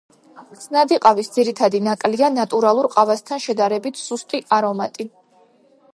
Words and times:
ხსნადი 0.53 0.97
ყავის 1.03 1.29
ძირითადი 1.35 1.81
ნაკლია 1.89 2.31
ნატურალურ 2.39 2.89
ყავასთან 2.97 3.45
შედარებით 3.47 4.03
სუსტი 4.07 4.43
არომატი. 4.59 5.11